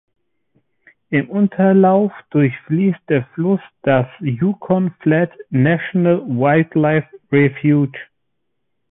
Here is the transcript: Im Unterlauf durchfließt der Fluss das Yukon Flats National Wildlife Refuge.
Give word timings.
Im 1.11 1.29
Unterlauf 1.29 2.11
durchfließt 2.31 3.01
der 3.07 3.27
Fluss 3.35 3.59
das 3.83 4.07
Yukon 4.19 4.89
Flats 5.01 5.35
National 5.51 6.25
Wildlife 6.25 7.07
Refuge. 7.31 7.99